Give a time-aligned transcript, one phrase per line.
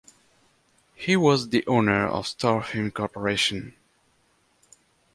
[0.95, 3.75] He was the owner of Star Film Corporation.